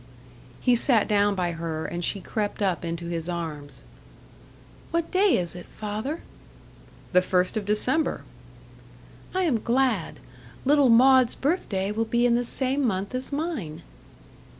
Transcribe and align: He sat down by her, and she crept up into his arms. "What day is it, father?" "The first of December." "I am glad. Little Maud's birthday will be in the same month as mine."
He 0.59 0.73
sat 0.73 1.07
down 1.07 1.35
by 1.35 1.51
her, 1.51 1.85
and 1.85 2.03
she 2.03 2.21
crept 2.21 2.63
up 2.63 2.83
into 2.83 3.05
his 3.05 3.29
arms. 3.29 3.83
"What 4.89 5.11
day 5.11 5.37
is 5.37 5.53
it, 5.53 5.67
father?" 5.77 6.21
"The 7.13 7.21
first 7.21 7.55
of 7.55 7.67
December." 7.67 8.23
"I 9.35 9.43
am 9.43 9.61
glad. 9.61 10.19
Little 10.65 10.89
Maud's 10.89 11.35
birthday 11.35 11.91
will 11.91 12.05
be 12.05 12.25
in 12.25 12.33
the 12.33 12.43
same 12.43 12.83
month 12.83 13.13
as 13.13 13.31
mine." 13.31 13.83